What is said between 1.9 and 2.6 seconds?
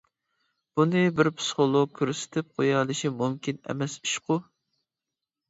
كۆرسىتىپ